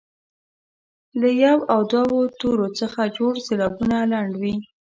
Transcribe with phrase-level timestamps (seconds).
[1.19, 4.55] له یو او دوو تورو څخه جوړ سېلابونه لنډ وي.